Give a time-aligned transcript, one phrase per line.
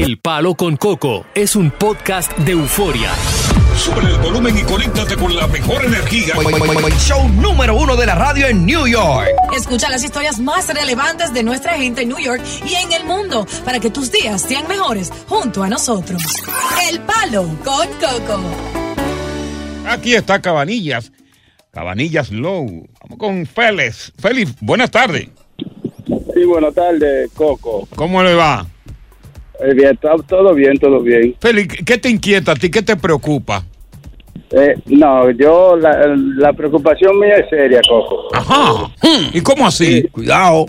[0.00, 3.10] El Palo con Coco es un podcast de euforia.
[3.76, 6.36] Sube el volumen y conéctate con la mejor energía.
[6.98, 9.28] Show número uno de la radio en New York.
[9.54, 13.46] Escucha las historias más relevantes de nuestra gente en New York y en el mundo
[13.62, 16.22] para que tus días sean mejores junto a nosotros.
[16.90, 18.40] El Palo con Coco.
[19.86, 21.12] Aquí está Cabanillas.
[21.72, 22.88] Cabanillas Low.
[23.02, 24.14] Vamos con Félix.
[24.18, 25.28] Félix, buenas tardes.
[26.06, 27.86] Sí, buenas tardes, Coco.
[27.94, 28.66] ¿Cómo le va?
[29.62, 31.34] Eh, bien, está todo bien, todo bien.
[31.40, 32.70] Félix, ¿qué te inquieta a ti?
[32.70, 33.64] ¿Qué te preocupa?
[34.52, 38.28] Eh, no, yo, la, la preocupación mía es seria, Coco.
[38.34, 38.90] Ajá.
[39.32, 40.02] ¿Y cómo así?
[40.10, 40.66] Cuidado.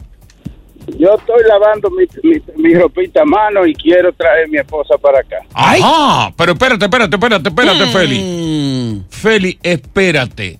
[0.98, 4.98] Yo estoy lavando mi, mi, mi ropita a mano y quiero traer a mi esposa
[4.98, 5.38] para acá.
[5.54, 6.34] Ajá.
[6.36, 9.06] Pero espérate, espérate, espérate, espérate, Félix.
[9.10, 10.60] Félix, espérate.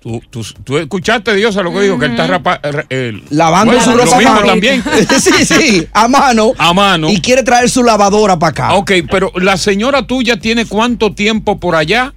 [0.00, 3.72] Tú, tú, tú escuchaste, Dios, a lo que dijo, que él está rapa, eh, Lavando
[3.72, 4.46] bueno, su lo ropa a mano.
[4.46, 4.82] también.
[5.20, 6.52] sí, sí, a mano.
[6.56, 7.08] A mano.
[7.10, 8.74] Y quiere traer su lavadora para acá.
[8.74, 12.14] Ok, pero la señora tuya tiene cuánto tiempo por allá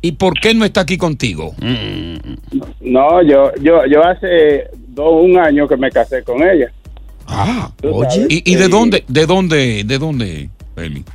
[0.00, 1.54] y por qué no está aquí contigo.
[2.80, 6.72] No, yo, yo, yo hace dos, un año que me casé con ella.
[7.26, 8.26] Ah, sabes.
[8.28, 11.10] ¿Y, y de dónde, de dónde, de dónde, Félix?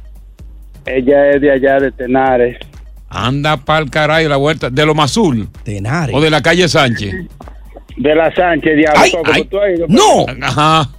[0.86, 2.58] Ella es de allá de Tenares.
[3.10, 6.16] Anda pa'l caray la vuelta, de lo Mazul Tenares.
[6.16, 7.14] o de la calle Sánchez.
[7.98, 9.02] De la Sánchez, diablo.
[9.02, 9.44] Ay, Coco, ay.
[9.46, 10.90] tú has ido para No, Ajá.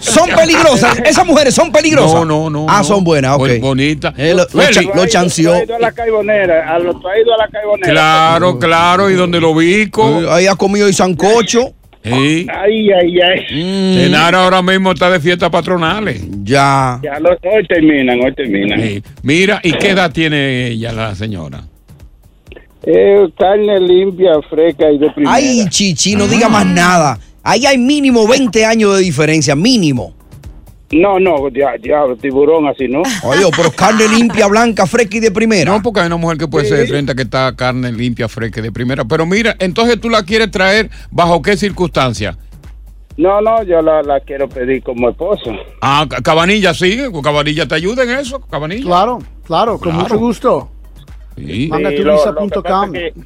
[0.00, 0.98] son peligrosas.
[1.06, 2.14] Esas mujeres son peligrosas.
[2.14, 2.66] No, no, no.
[2.68, 2.84] Ah, no.
[2.84, 3.48] son buenas, ok.
[3.48, 4.12] Bon- Bonita.
[4.18, 4.88] Eh, lo- lo Félix, cha- allá?
[4.88, 5.52] lo Tú has ido- chanceó.
[5.52, 7.90] tú has ido a la caibonera, a lo, tú has ido a la caibonera.
[7.92, 10.22] Claro, claro, y donde lo ubico.
[10.22, 11.72] Eh, Ahí ha comido y sancocho.
[12.04, 12.46] Sí.
[12.52, 13.40] Ay, ay, ay.
[13.52, 16.20] Mm, Tenar ahora mismo está de fiestas patronales.
[16.42, 16.98] ya.
[17.02, 18.80] Ya lo- hoy terminan, hoy terminan.
[18.82, 19.02] Sí.
[19.22, 21.62] Mira, ¿y qué edad tiene ella, la señora?
[22.84, 25.32] Eh, carne limpia, fresca y de primera.
[25.34, 27.18] Ay, chichi, no diga más nada.
[27.44, 30.14] Ahí hay mínimo 20 años de diferencia, mínimo.
[30.92, 33.00] No, no, ya, diablo, tiburón así, ¿no?
[33.24, 35.72] Oye, pero carne limpia, blanca, fresca y de primera.
[35.72, 38.60] No, porque hay una mujer que puede ser de 30 que está carne limpia, fresca
[38.60, 39.04] y de primera.
[39.04, 42.36] Pero mira, entonces tú la quieres traer bajo qué circunstancia?
[43.16, 45.50] No, no, yo la, la quiero pedir como esposa.
[45.80, 48.84] Ah, Ca- Cabanilla, sí, Cabanilla te ayuda en eso, Cabanilla.
[48.84, 49.98] Claro, claro, con Claro.
[50.02, 50.70] mucho gusto.
[51.36, 51.68] Sí.
[51.70, 52.94] Manda Sí, tu lo- lo que punto pasa com.
[52.96, 53.20] es que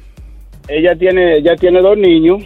[0.69, 2.43] Ella tiene, ella tiene dos niños,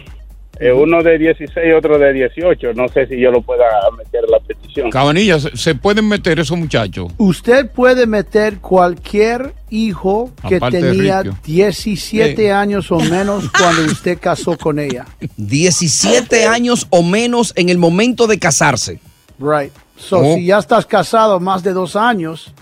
[0.60, 2.74] eh, uno de 16 y otro de 18.
[2.74, 3.64] No sé si yo lo pueda
[3.96, 4.90] meter la petición.
[4.90, 7.10] Cabanilla, ¿se, pueden meter esos muchachos?
[7.18, 11.38] Usted puede meter cualquier hijo que Aparte tenía Ripio.
[11.44, 12.48] 17 Sí.
[12.48, 15.06] años o menos cuando usted casó con ella.
[15.36, 19.00] 17 años o menos en el momento de casarse.
[19.38, 19.72] Right.
[19.96, 20.34] So, Oh.
[20.34, 22.52] si ya estás casado más de dos años,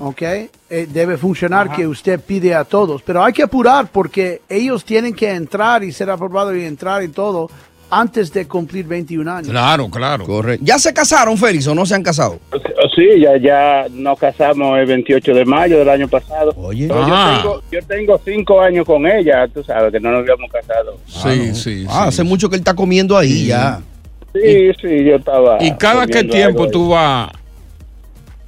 [0.00, 0.48] ok, eh,
[0.90, 3.02] debe funcionar que usted pide a todos.
[3.02, 7.08] Pero hay que apurar porque ellos tienen que entrar y ser aprobados y entrar y
[7.08, 7.50] todo
[7.90, 9.48] antes de cumplir 21 años.
[9.48, 10.24] Claro, claro.
[10.26, 10.62] Correcto.
[10.62, 12.38] ¿Ya se casaron, Félix, o no se han casado?
[12.94, 16.52] Sí, ya, ya nos casamos el 28 de mayo del año pasado.
[16.58, 16.86] Oye.
[16.88, 17.38] Yo, Ah.
[17.42, 20.98] tengo, yo tengo cinco años con ella, tú sabes, que no nos habíamos casado.
[21.06, 22.08] Sí, sí, Ah, sí.
[22.08, 23.80] hace mucho que él está comiendo ahí ya.
[24.34, 25.56] Sí, sí, yo estaba.
[25.58, 27.30] ¿Y cada qué tiempo tú vas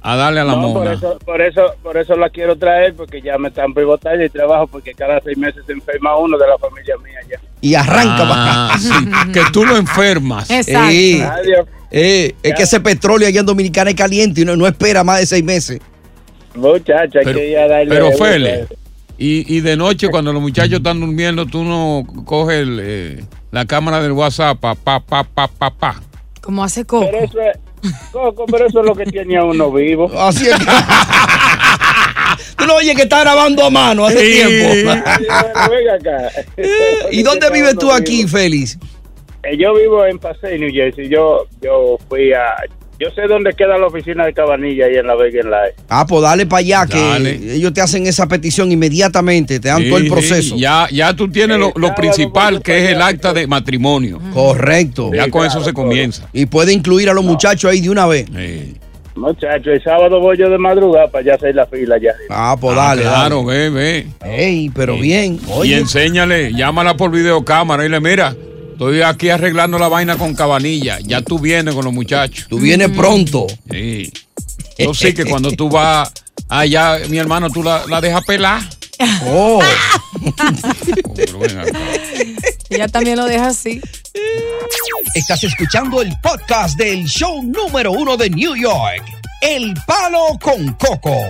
[0.01, 3.21] a darle a la No, por eso, por eso, por eso la quiero traer porque
[3.21, 6.57] ya me están pivotando y trabajo porque cada seis meses se enferma uno de la
[6.57, 7.39] familia mía ya.
[7.61, 8.33] y arranca para
[8.73, 10.49] Ah, sí, que tú lo enfermas.
[10.49, 10.89] Exacto.
[11.91, 15.19] Eh, es que ese petróleo allá en Dominicana es caliente y no, no espera más
[15.19, 15.79] de seis meses.
[16.55, 17.89] Muchacha, hay Pero, que ir a darle.
[17.95, 18.67] pero Fele,
[19.17, 23.65] y, y de noche cuando los muchachos están durmiendo, tú no coges el, eh, la
[23.65, 26.01] cámara del WhatsApp, pa, pa, pa, pa, pa, pa.
[26.41, 27.05] Como hace Coco.
[27.11, 27.57] Pero eso es,
[28.11, 30.11] Coco, pero eso es lo que tiene a uno vivo.
[30.19, 30.55] Así es.
[32.57, 34.33] Tú no oyes que está grabando a mano hace Sí.
[34.33, 34.91] tiempo.
[35.95, 36.31] Acá.
[37.11, 38.77] ¿Y dónde vives tú aquí, Félix?
[39.43, 41.09] Eh, Yo vivo en Paseo, New Jersey.
[41.09, 42.53] Yo, yo fui a.
[43.01, 45.73] Yo sé dónde queda la oficina de Cabanilla ahí en la Vega Live.
[45.89, 49.87] Ah, pues dale para allá, que ellos te hacen esa petición inmediatamente, te dan Sí,
[49.89, 50.55] todo el sí, proceso.
[50.55, 53.07] ya, ya tú tienes lo, principal, que es el allá.
[53.07, 54.19] acta de matrimonio.
[54.33, 55.09] Correcto.
[55.13, 55.83] Ya con claro, eso se todo.
[55.85, 56.29] comienza.
[56.31, 58.27] Y puede incluir a los muchachos ahí de una vez.
[58.27, 58.75] Sí.
[59.15, 62.11] Muchacho, el sábado voy yo de madrugada para ya hacer la fila ya.
[62.29, 63.69] Ah, pues Ah, dale, claro, dale.
[63.69, 64.07] ve, ve.
[64.25, 65.01] Ey, pero Sí.
[65.01, 65.33] bien.
[65.35, 68.33] Y Oye, enséñale, llámala por videocámara y le mira,
[68.81, 70.97] estoy aquí arreglando la vaina con cabanilla.
[71.03, 72.47] Ya tú vienes con los muchachos.
[72.49, 73.45] tú vienes pronto.
[73.69, 74.11] Sí.
[74.79, 76.11] Yo sí que cuando tú vas
[76.49, 78.61] allá, mi hermano, tú la, la dejas pelar.
[79.27, 79.59] Oh.
[82.69, 83.79] Ella también lo deja así.
[85.13, 89.03] estás escuchando el podcast del show número uno de New York,
[89.41, 91.29] El Palo con Coco.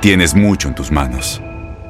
[0.00, 1.40] Tienes mucho en tus manos.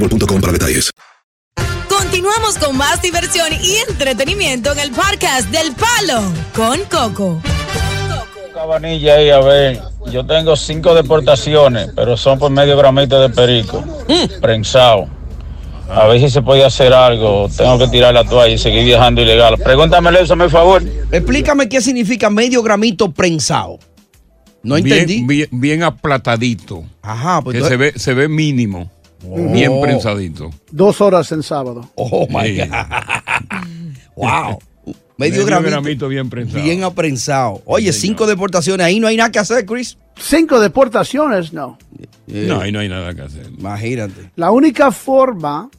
[0.00, 0.90] boostmobile.com para detalles.
[1.88, 6.22] Continuamos con más diversión y entretenimiento en el podcast del Palo
[6.54, 7.40] con Coco.
[8.54, 9.80] Cabanilla ahí, a ver.
[10.10, 13.84] Yo tengo cinco deportaciones, pero son por medio gramito de perico.
[14.40, 15.08] Prensado.
[15.88, 17.48] A ver si se puede hacer algo.
[17.56, 19.56] Tengo que tirar la toalla y seguir viajando ilegal.
[19.58, 20.82] Pregúntamele eso, por favor.
[21.10, 23.78] Explícame qué significa medio gramito prensado.
[24.62, 25.14] No entendí.
[25.24, 26.84] Bien, bien, bien aplatadito.
[27.02, 28.90] Ajá, pues que tú- se ve, se ve mínimo.
[29.52, 29.80] Bien Oh.
[29.80, 30.50] prensadito.
[30.70, 31.88] Dos horas en sábado.
[31.94, 32.56] Oh my.
[32.56, 32.66] God.
[34.16, 34.58] Wow.
[35.16, 36.62] Medio, Medio gramito, gramito bien prensado.
[36.64, 37.62] Bien aprensado.
[37.66, 38.86] Oye, cinco deportaciones.
[38.86, 39.96] Ahí no hay nada que hacer, Chris.
[40.18, 41.78] Cinco deportaciones, no.
[42.26, 43.46] Eh, No, ahí no hay nada que hacer.
[43.58, 44.30] Imagínate.
[44.36, 45.70] La única forma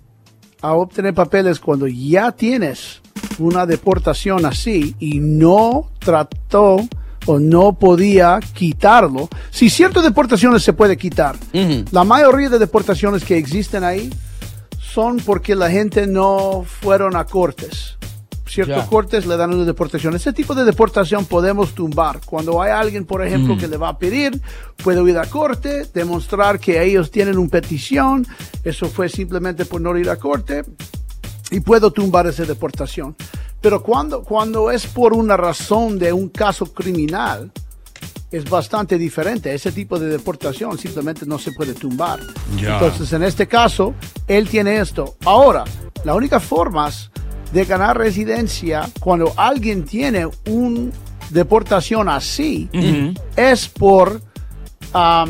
[0.62, 3.01] a obtener papeles cuando ya tienes
[3.39, 6.88] una deportación así y no trató
[7.25, 9.29] o no podía quitarlo.
[9.51, 11.35] Si ciertas deportaciones se puede quitar,
[11.91, 14.09] la mayoría de deportaciones que existen ahí
[14.79, 17.97] son porque la gente no fueron a cortes.
[18.45, 18.85] Ciertos Ya.
[18.87, 20.13] cortes le dan una deportación.
[20.13, 22.19] Ese tipo de deportación podemos tumbar.
[22.25, 23.57] Cuando hay alguien, por ejemplo, Mm.
[23.57, 24.41] que le va a pedir,
[24.83, 28.27] puede ir a corte, demostrar que ellos tienen una petición.
[28.65, 30.63] Eso fue simplemente por no ir a corte
[31.49, 33.15] y puedo tumbar esa deportación.
[33.61, 37.51] Pero cuando, cuando es por una razón de un caso criminal,
[38.31, 39.53] es bastante diferente.
[39.53, 42.19] Ese tipo de deportación simplemente no se puede tumbar.
[42.57, 43.93] Entonces, en este caso,
[44.27, 45.15] él tiene esto.
[45.25, 45.65] Ahora,
[46.03, 46.89] la única forma
[47.51, 50.91] de ganar residencia cuando alguien tiene una
[51.29, 52.69] deportación así
[53.35, 54.21] es por,
[54.93, 55.29] um,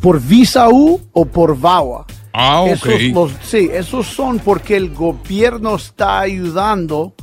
[0.00, 2.06] por visa U o por VAWA.
[2.32, 2.70] Ah, ok.
[2.86, 7.14] Esos, los- sí, esos son porque el gobierno está ayudando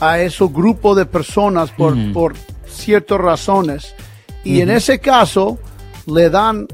[0.00, 2.34] a esos grupos de personas por, por
[2.68, 3.94] ciertas razones.
[4.44, 5.58] Y en ese caso
[6.06, 6.66] le dan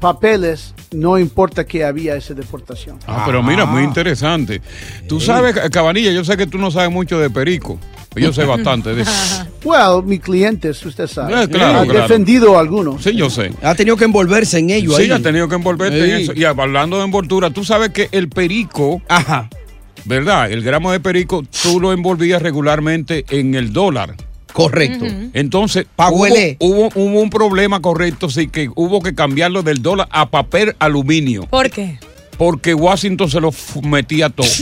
[0.00, 2.98] papeles no importa que había esa deportación.
[3.06, 4.60] Ah, pero mira, muy interesante.
[5.08, 7.78] Tú sabes, Cabanilla, yo sé que tú no sabes mucho de perico.
[8.16, 9.04] Yo sé bastante de
[9.64, 11.42] Well, mis clientes, usted sabe.
[11.44, 12.02] Eh, claro, ha claro.
[12.02, 13.02] defendido a algunos.
[13.02, 13.50] Sí, yo sé.
[13.62, 15.10] Ha tenido que envolverse en ello Sí, ahí.
[15.10, 16.32] ha tenido que envolverte en eso.
[16.34, 19.48] Y hablando de envoltura, tú sabes que el perico, Ajá.
[20.04, 20.50] ¿verdad?
[20.52, 24.14] El gramo de perico, tú lo envolvías regularmente en el dólar.
[24.52, 25.06] Correcto.
[25.32, 26.56] Entonces, hubo, huele.
[26.60, 31.46] hubo, hubo un problema correcto, sí, que hubo que cambiarlo del dólar a papel aluminio.
[31.46, 31.98] ¿Por qué?
[32.38, 33.50] Porque Washington se lo
[33.82, 34.46] metía todo.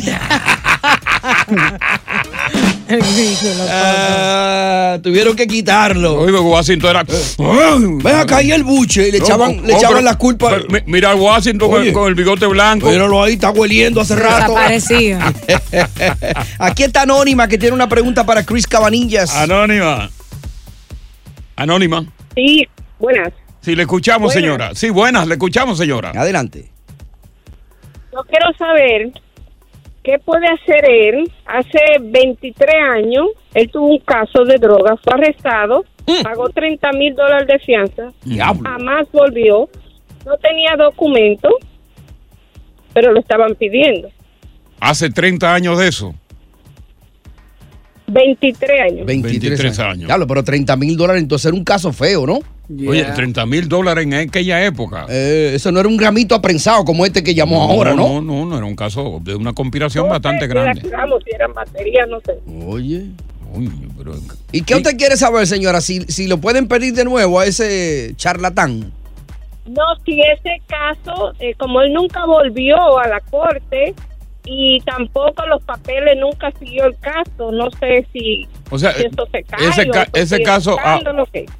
[3.71, 6.21] Ah, tuvieron que quitarlo.
[6.21, 7.05] Oye, Washington era.
[7.05, 10.51] Ven acá ahí el buche y le No, echaban, no, le echaban pero- la culpa.
[10.51, 11.93] pero mi- Mira a Washington con- Oye.
[11.93, 12.89] con el bigote blanco.
[12.91, 14.53] Míralo ahí, está hueliendo hace rato.
[14.53, 15.21] Desaparecido.
[16.59, 19.35] Aquí está Anónima que tiene una pregunta para Chris Cabanillas.
[19.35, 20.11] Anónima.
[21.57, 22.05] Anónima.
[22.35, 22.67] Sí,
[22.99, 23.33] buenas.
[23.61, 24.43] Sí, le escuchamos, Buenas.
[24.43, 24.71] señora.
[24.75, 26.11] Sí, buenas, le escuchamos, señora.
[26.17, 26.71] Adelante.
[28.13, 29.13] Yo quiero saber
[30.03, 31.31] qué puede hacer él.
[31.47, 35.85] Hace 23 años, él tuvo un caso de droga, fue arrestado,
[36.23, 38.63] pagó 30 mil dólares de fianza, Diablo.
[38.69, 39.69] jamás volvió,
[40.27, 41.49] no tenía documento,
[42.93, 44.09] pero lo estaban pidiendo.
[44.81, 46.15] Hace 30 años de eso.
[48.09, 49.07] 23 años.
[49.07, 50.07] 23, 23 años.
[50.07, 52.41] Diablo, pero 30 mil dólares entonces era un caso feo, ¿no?
[52.89, 55.07] Oye, 30 mil dólares en aquella época.
[55.09, 58.21] Eh, eso no era un gramito aprensado como este que llamó ahora, ¿no?
[58.21, 60.81] No, no, no, era un caso de una conspiración bastante grande.
[60.83, 60.89] Si
[61.35, 62.39] eran baterías, no sé.
[62.67, 63.07] Oye.
[63.55, 64.15] Uy, pero-
[64.51, 65.81] ¿Y qué usted quiere saber, señora?
[65.83, 68.93] Si, si lo pueden pedir de nuevo a ese charlatán.
[69.67, 73.95] No, si ese caso, eh, como él nunca volvió a la corte
[74.45, 79.27] y tampoco los papeles nunca siguió el caso, no sé si, O sea, si esto
[79.31, 80.99] se cae ese, ca- caso ah,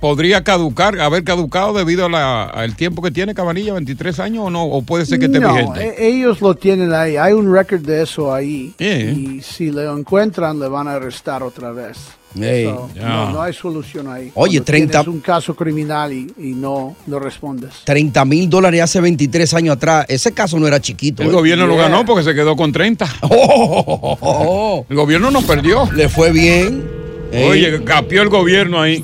[0.01, 4.51] podría caducar, haber caducado debido a la- al tiempo que tiene Cabanilla, 23 años o
[4.51, 5.95] no, o puede ser que esté no, vigente.
[5.99, 7.17] e- ellos lo tienen ahí.
[7.17, 8.75] Hay un récord de eso ahí.
[8.79, 8.99] Yeah.
[9.13, 11.99] Y si lo encuentran, le van a arrestar otra vez.
[12.41, 12.65] Ey.
[12.65, 13.09] So, Ya.
[13.09, 14.31] no, no hay solución ahí.
[14.35, 17.71] Oye, Cuando 30 tienes un caso criminal y, y no, no respondes.
[17.85, 20.07] 30 mil dólares hace 23 años atrás.
[20.09, 21.23] Ese caso no era chiquito.
[21.23, 21.33] El ¿eh?
[21.33, 23.07] gobierno lo ganó porque se quedó con 30.
[23.25, 25.89] Oh, El gobierno nos perdió.
[25.95, 26.89] le fue bien.
[27.33, 27.45] Ey.
[27.49, 29.03] Oye, capió el gobierno ahí.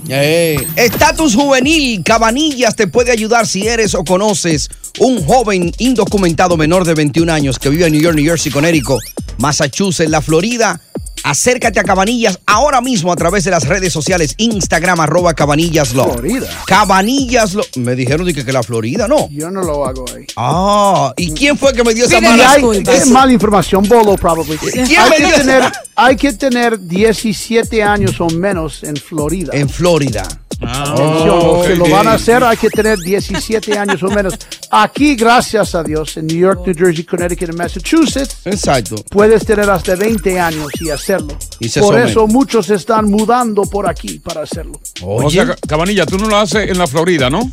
[0.76, 4.68] Estatus juvenil, Cabanillas te puede ayudar si eres o conoces
[5.00, 9.00] un joven indocumentado menor de 21 años que vive en New York, New Jersey, Connecticut,
[9.38, 10.78] Massachusetts, la Florida.
[11.24, 16.12] Acércate a Cabanillas ahora mismo a través de las redes sociales Instagram arroba Cabanillas Law.
[16.12, 16.48] Florida.
[16.66, 17.64] Cabanillas Law.
[17.76, 19.28] Me dijeron que, que la Florida, no.
[19.30, 20.24] Yo no lo hago ahí.
[20.36, 22.56] Ah, ¿y quién fue que me dio esa mala?
[22.92, 24.56] es información, bolo, probably.
[24.58, 28.96] ¿Quién Hay me que, dio esa- tener, hay que tener 17 años o menos en
[28.96, 29.50] Florida.
[29.52, 30.26] En Florida.
[30.60, 34.34] Atención, Oh, si lo van a hacer, hay que tener 17 años o menos.
[34.70, 38.96] Aquí, gracias a Dios, en New York, New Jersey, Connecticut y Massachusetts, Exacto.
[39.10, 41.36] puedes tener hasta 20 años y hacerlo.
[41.60, 44.80] Y por eso muchos están mudando por aquí para hacerlo.
[45.02, 47.50] O sea, Cabanilla, tú no lo haces en la Florida, ¿no?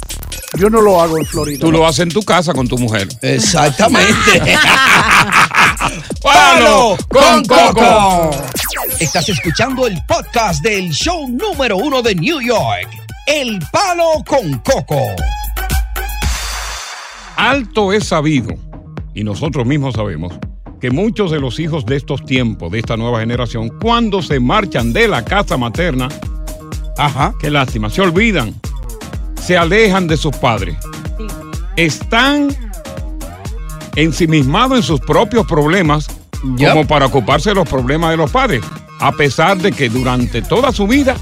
[0.57, 1.59] Yo no lo hago en Florida.
[1.59, 3.07] Tú lo haces en tu casa con tu mujer.
[3.21, 4.13] Exactamente.
[6.21, 8.31] ¡Palo con Coco!
[8.99, 12.89] Estás escuchando el podcast del show número uno de New York,
[13.27, 15.01] El Palo con Coco.
[17.35, 18.55] Alto es sabido,
[19.13, 20.33] y nosotros mismos sabemos,
[20.79, 24.93] que muchos de los hijos de estos tiempos, de esta nueva generación, cuando se marchan
[24.93, 26.07] de la casa materna,
[26.97, 27.33] Ajá.
[27.39, 28.55] qué lástima, se olvidan,
[29.41, 30.77] se alejan de sus padres.
[31.75, 32.64] Están
[33.95, 36.07] ensimismados en sus propios problemas
[36.57, 36.69] Yep.
[36.69, 38.63] como para ocuparse de los problemas de los padres,
[38.99, 41.15] a pesar de que durante toda su vida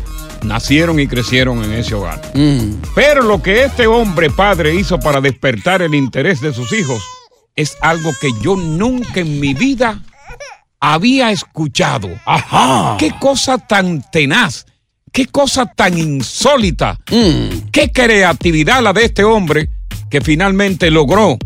[0.44, 2.20] nacieron y crecieron en ese hogar.
[2.34, 2.82] Mm.
[2.94, 7.01] Pero lo que este hombre padre hizo para despertar el interés de sus hijos
[7.56, 10.01] es algo que yo nunca en mi vida
[10.82, 12.10] había escuchado.
[12.25, 12.98] Ajá.
[13.00, 14.65] Qué cosa tan tenaz,
[15.13, 17.70] qué cosa tan insólita, Mm.
[17.72, 19.70] qué creatividad la de este hombre
[20.10, 21.38] que finalmente logró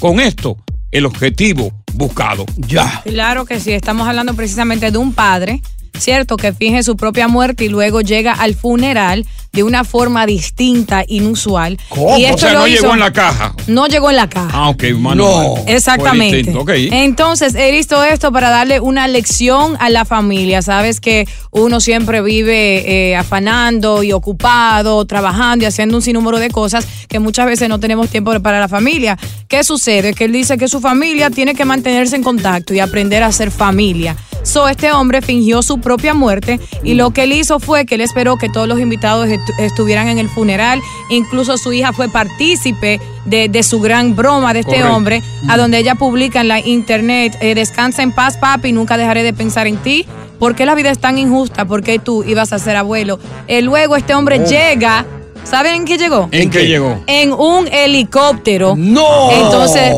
[0.00, 0.56] con esto
[0.90, 2.46] el objetivo buscado.
[2.56, 3.02] Ya.
[3.04, 5.62] Claro que sí, estamos hablando precisamente de un padre,
[5.98, 6.36] ¿cierto?
[6.36, 11.76] Que finge su propia muerte y luego llega al funeral de una forma distinta, inusual.
[11.88, 12.16] ¿Cómo?
[12.16, 13.52] Y O sea, lo no hizo- llegó en la caja.
[13.66, 14.50] No llegó en la caja.
[14.52, 15.24] Ah, ok, mano.
[15.24, 15.54] No.
[15.66, 16.52] Exactamente.
[16.92, 20.62] Entonces, él hizo esto para darle una lección a la familia.
[20.62, 26.50] Sabes que uno siempre vive eh, afanando y ocupado, trabajando y haciendo un sinnúmero de
[26.50, 29.18] cosas que muchas veces no tenemos tiempo para la familia.
[29.48, 30.14] ¿Qué sucede?
[30.14, 33.50] Que él dice que su familia tiene que mantenerse en contacto y aprender a ser
[33.50, 34.16] familia.
[34.42, 38.00] So, este hombre fingió su propia muerte y lo que él hizo fue que él
[38.00, 40.80] esperó que todos los invitados estu- estuvieran en el funeral.
[41.10, 44.96] Incluso su hija fue partícipe de, de su gran broma de este Correcto.
[44.96, 49.22] hombre, a donde ella publica en la internet, eh, descansa en paz, papi, nunca dejaré
[49.22, 50.06] de pensar en ti.
[50.38, 51.66] ¿Por qué la vida es tan injusta?
[51.66, 53.18] ¿Por qué tú ibas a ser abuelo?
[53.46, 54.48] Eh, luego este hombre Oh.
[54.48, 55.04] llega,
[55.44, 56.28] ¿saben en qué llegó?
[56.32, 56.98] ¿En qué llegó?
[57.06, 58.74] En un helicóptero.
[58.74, 59.30] ¡No!
[59.32, 59.94] Entonces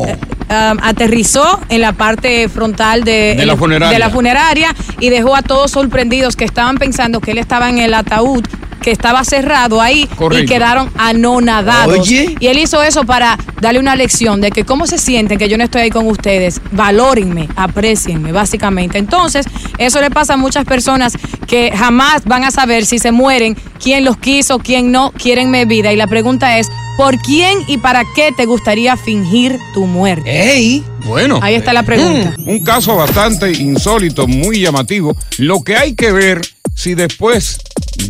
[0.49, 3.93] um, aterrizó en la parte frontal de, De la funeraria.
[3.93, 7.79] de la funeraria y dejó a todos sorprendidos que estaban pensando que él estaba en
[7.79, 8.43] el ataúd
[8.83, 11.99] que estaba cerrado ahí y quedaron anonadados.
[11.99, 12.35] Oye.
[12.39, 15.57] Y él hizo eso para darle una lección de que cómo se sienten que yo
[15.57, 16.61] no estoy ahí con ustedes.
[16.71, 18.99] Valórenme, aprecienme, básicamente.
[18.99, 19.47] Entonces,
[19.77, 21.13] eso le pasa a muchas personas
[21.47, 25.65] que jamás van a saber si se mueren, quién los quiso, quién no, quieren mi
[25.65, 25.93] vida.
[25.93, 30.53] Y la pregunta es, ¿por quién y para qué te gustaría fingir tu muerte?
[30.53, 30.83] ¡Ey!
[31.05, 31.39] Bueno.
[31.41, 32.35] Ahí está la pregunta.
[32.37, 35.15] Mm, Un caso bastante insólito, muy llamativo.
[35.37, 36.41] Lo que hay que ver
[36.75, 37.57] si después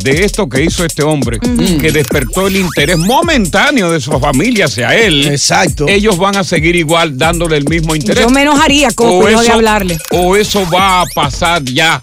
[0.04, 4.96] de esto que hizo este hombre, que despertó el interés momentáneo de su familia hacia
[4.96, 5.86] él, Exacto.
[5.88, 8.24] ellos van a seguir igual dándole el mismo interés.
[8.24, 9.98] Yo me enojaría, Coco, de hablarle.
[10.12, 12.02] O eso va a pasar ya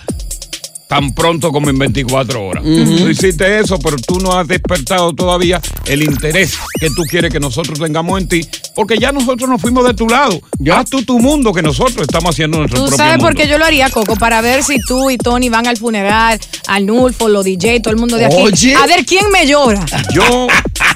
[0.91, 2.65] tan pronto como en 24 horas.
[2.67, 2.97] Ujú.
[2.97, 7.39] Tú hiciste eso, pero tú no has despertado todavía el interés que tú quieres que
[7.39, 8.41] nosotros tengamos en ti,
[8.75, 10.41] porque ya nosotros nos fuimos de tu lado.
[10.73, 13.27] Haz tú tu mundo que nosotros estamos haciendo nuestro Tú propio sabes mundo.
[13.29, 16.41] por qué yo lo haría, Coco, para ver si tú y Tony van al funeral,
[16.67, 18.37] al Nulfo, los DJ, todo el mundo de aquí.
[18.37, 18.75] Oye.
[18.75, 19.87] A ver quién me llora.
[20.13, 20.49] Yo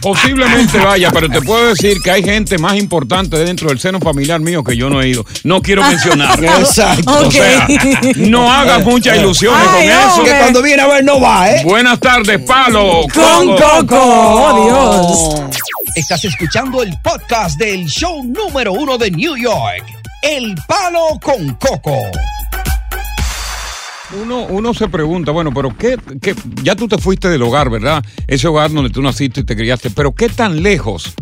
[0.04, 4.38] posiblemente vaya, pero te puedo decir que hay gente más importante dentro del seno familiar
[4.38, 5.24] mío que yo no he ido.
[5.44, 6.44] No quiero mencionar.
[6.44, 7.26] Exacto.
[7.26, 7.66] O sea,
[8.16, 10.24] no hagas muchas ilusiones Ay, con eso.
[10.24, 11.62] Que cuando viene a ver no va, ¿eh?
[11.64, 13.06] Buenas tardes, Palo.
[13.14, 13.96] Con Coco.
[13.98, 15.58] Oh, Dios.
[15.96, 19.84] Estás escuchando el podcast del show número uno de New York,
[20.20, 21.96] El Palo con Coco.
[24.22, 28.04] Uno, uno se pregunta, bueno, pero qué, qué- ya tú te fuiste del hogar, ¿verdad?
[28.28, 31.14] Ese hogar donde tú naciste y te criaste, pero qué tan lejos,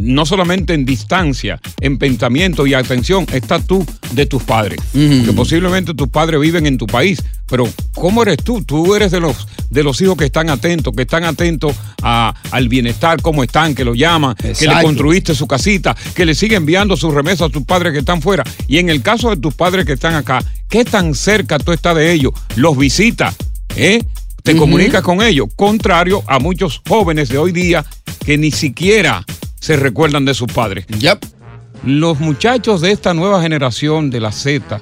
[0.00, 4.80] no solamente en distancia, en pensamiento y atención, estás tú de tus padres.
[5.24, 8.62] Que posiblemente tus padres viven en tu país, pero ¿cómo eres tú?
[8.64, 12.68] Tú eres de los, de los hijos que están atentos, que están atentos a- al
[12.68, 16.96] bienestar, cómo están, que lo llaman, que le construiste su casita, que le sigue enviando
[16.96, 18.42] sus remesas a tus padres que están fuera.
[18.66, 21.94] Y en el caso de tus padres que están acá, ¿qué tan cerca tú estás
[21.96, 22.32] de ellos?
[22.56, 23.34] ¿Los visitas?
[23.76, 24.02] ¿Eh?
[24.42, 25.48] ¿Te comunicas con ellos?
[25.56, 27.84] Contrario a muchos jóvenes de hoy día
[28.26, 29.24] que ni siquiera
[29.64, 30.84] se recuerdan de sus padres.
[31.86, 34.78] Los muchachos de esta nueva generación de la Z,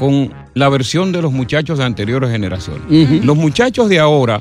[0.00, 3.24] con la versión de los muchachos de anteriores generaciones.
[3.24, 4.40] Los muchachos de ahora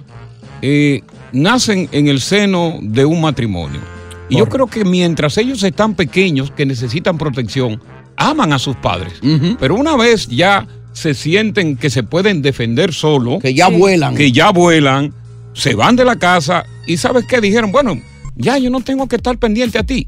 [0.64, 3.80] eh, nacen en el seno de un matrimonio.
[4.28, 7.80] Y yo creo que mientras ellos están pequeños, que necesitan protección,
[8.18, 9.14] aman a sus padres.
[9.60, 13.76] Pero una vez ya se sienten que se pueden defender solo, Que ya Sí.
[13.76, 14.16] vuelan.
[14.16, 15.14] que ya vuelan,
[15.54, 17.40] se van de la casa y ¿sabes qué?
[17.40, 18.02] Dijeron, bueno,
[18.36, 20.06] ya yo no tengo que estar pendiente a ti.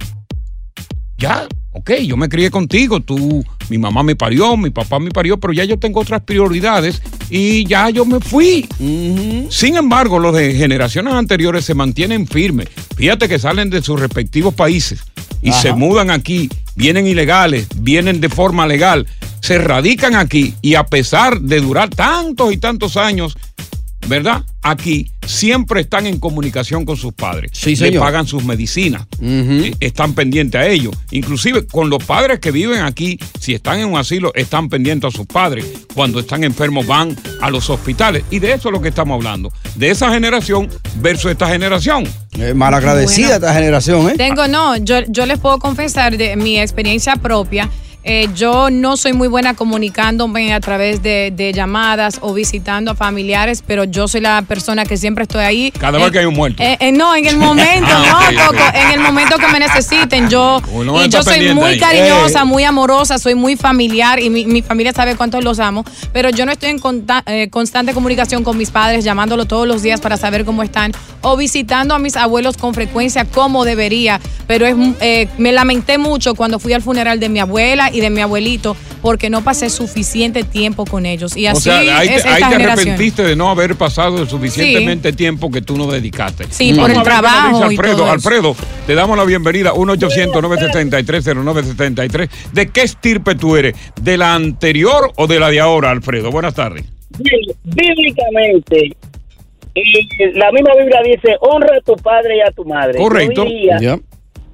[1.18, 5.40] Ya, ok, yo me crié contigo, tú, mi mamá me parió, mi papá me parió,
[5.40, 8.68] pero ya yo tengo otras prioridades y ya yo me fui.
[9.50, 12.68] Sin embargo, los de generaciones anteriores se mantienen firmes.
[12.96, 15.04] Fíjate que salen de sus respectivos países
[15.42, 15.62] y Ajá.
[15.62, 19.08] se mudan aquí, vienen ilegales, vienen de forma legal,
[19.42, 23.38] se radican aquí y a pesar de durar tantos y tantos años,
[24.08, 24.44] ¿verdad?
[24.62, 27.52] Aquí siempre están en comunicación con sus padres.
[27.66, 28.02] Le señor.
[28.02, 29.06] pagan sus medicinas.
[29.22, 30.96] Eh, Están pendientes a ellos.
[31.12, 35.18] Inclusive con los padres que viven aquí, si están en un asilo, están pendientes a
[35.18, 35.66] sus padres.
[35.94, 38.24] Cuando están enfermos van a los hospitales.
[38.32, 39.52] Y de eso es lo que estamos hablando.
[39.76, 40.70] De esa generación
[41.02, 42.06] versus esta generación.
[42.40, 43.36] Eh, malagradecida Bueno.
[43.48, 44.14] esta generación, ¿eh?
[44.18, 47.70] Tengo, no, yo, yo les puedo confesar de mi experiencia propia.
[48.08, 52.96] Eh, yo no soy muy buena comunicándome a través de, de llamadas o visitando a
[52.96, 55.72] familiares, pero yo soy la persona que siempre estoy ahí.
[55.72, 56.64] Cada Eh, vez que hay un muerto.
[56.64, 58.76] eh, eh, no, en el momento, Ah, no, ok, Coco, ok.
[58.76, 60.30] en el momento que me necesiten.
[60.30, 61.80] Yo, Uno y yo soy muy ahí.
[61.80, 62.46] cariñosa, Eh.
[62.46, 66.46] muy amorosa, soy muy familiar y mi, mi familia sabe cuánto los amo, pero yo
[66.46, 70.18] no estoy en conta- eh, constante comunicación con mis padres, llamándolo todos los días para
[70.18, 70.92] saber cómo están
[71.22, 74.20] o visitando a mis abuelos con frecuencia como debería.
[74.48, 78.10] Pero es, eh, me lamenté mucho cuando fui al funeral de mi abuela y de
[78.10, 81.36] mi abuelito porque no pasé suficiente tiempo con ellos.
[81.38, 82.88] Y así o sea, ahí, es te, ahí esta te generación.
[82.90, 86.46] arrepentiste de no haber pasado el suficientemente tiempo que tú no dedicaste.
[86.50, 88.14] Sí, por el trabajo dice y Alfredo, todo eso.
[88.14, 88.56] Alfredo,
[88.86, 89.74] te damos la bienvenida.
[89.74, 92.30] 1-800-973-0973.
[92.54, 93.76] ¿De qué estirpe tú eres?
[94.02, 96.32] ¿De la anterior o de la de ahora, Alfredo?
[96.32, 96.86] Buenas tardes.
[97.20, 98.96] Bí- Bíblicamente,
[99.76, 102.98] eh, la misma Biblia dice, honra a tu padre y a tu madre.
[102.98, 103.44] Correcto.
[103.44, 104.00] Yo diría Ya.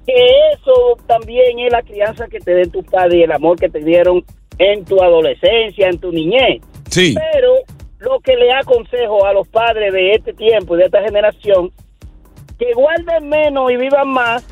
[0.06, 0.14] Que
[0.54, 3.80] eso también es la crianza que te den tus padres y el amor que te
[3.80, 4.24] dieron
[4.58, 6.62] en tu adolescencia, en tu niñez.
[6.90, 7.16] Sí.
[7.34, 7.54] Pero
[8.00, 11.72] lo que le aconsejo a los padres de este tiempo y de esta generación,
[12.60, 14.46] que guarden menos y vivan más,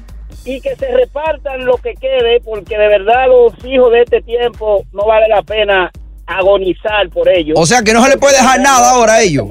[0.46, 4.84] y que se repartan lo que quede, porque de verdad los hijos de este tiempo
[4.92, 5.92] no vale la pena
[6.26, 7.60] agonizar por ellos.
[7.60, 9.50] O sea que no se le puede dejar nada ahora a ellos.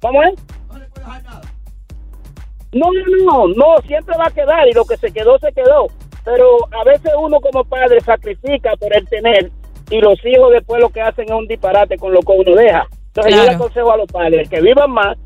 [0.00, 0.34] ¿Cómo es?
[2.72, 5.86] No, no, no, no, siempre va a quedar y lo que se quedó, se quedó.
[6.24, 6.46] Pero
[6.80, 9.50] a veces uno como padre sacrifica por el tener
[9.90, 12.86] y los hijos después lo que hacen es un disparate con lo que uno deja.
[13.08, 15.16] Entonces yo le aconsejo a los padres que vivan más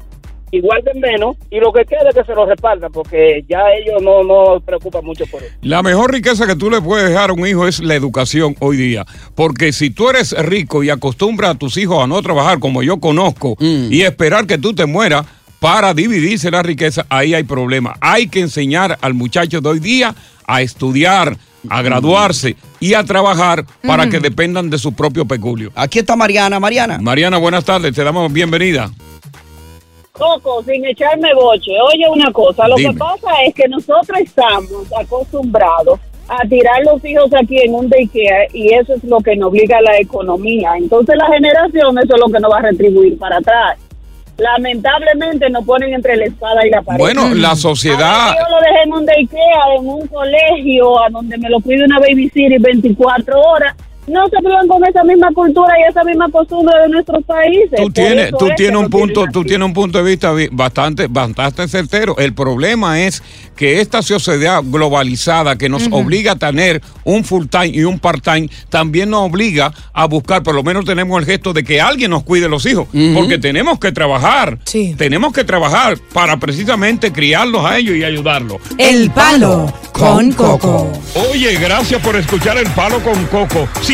[0.51, 4.23] y guarden menos y lo que quede que se lo repartan porque ya ellos no,
[4.23, 5.53] no preocupan mucho por eso.
[5.63, 8.77] La mejor riqueza que tú le puedes dejar a un hijo es la educación hoy
[8.77, 9.05] día.
[9.35, 13.01] Porque si tú eres rico y acostumbras a tus hijos a no trabajar como yo
[13.01, 15.27] conozco y esperar que tú te mueras
[15.65, 17.95] para dividirse la riqueza, ahí hay problema.
[18.03, 20.15] Hay que enseñar al muchacho de hoy día
[20.47, 21.39] a estudiar,
[21.71, 25.73] a graduarse y a trabajar para que dependan de su propio peculio.
[25.75, 26.61] Aquí está Mariana.
[26.61, 26.99] Mariana.
[26.99, 28.91] Mariana, buenas tardes, te damos bienvenida.
[30.13, 32.93] Coco, sin echarme boche, oye una cosa, lo Dime.
[32.93, 35.99] que pasa es que nosotros estamos acostumbrados
[36.29, 39.79] a tirar los hijos aquí en un daycare y eso es lo que nos obliga
[39.79, 40.73] a la economía.
[40.77, 43.79] Entonces la generación eso es lo que nos va a retribuir para atrás.
[44.37, 46.99] Lamentablemente nos ponen entre la espada y la pared.
[46.99, 51.39] Bueno, la sociedad- Ahora, Yo lo dejé en un daycare, en un colegio, a donde
[51.39, 53.77] me lo cuide una babysitter 24 horas.
[54.07, 57.71] No se crían con esa misma cultura y esa misma costumbre de nuestros países.
[57.77, 62.17] Tú tienes, tú tienes un punto, tú tienes un punto de vista bastante, bastante certero.
[62.19, 63.23] El problema es
[63.57, 68.23] que esta sociedad globalizada que nos obliga a tener un full time y un part
[68.23, 72.11] time, también nos obliga a buscar, por lo menos tenemos el gesto de que alguien
[72.11, 74.59] nos cuide los hijos, porque tenemos que trabajar,
[74.97, 78.59] tenemos que trabajar para precisamente criarlos a ellos y ayudarlos.
[78.79, 80.91] El Palo con Coco.
[81.31, 83.69] Oye, gracias por escuchar El Palo con Coco.
[83.81, 83.94] Si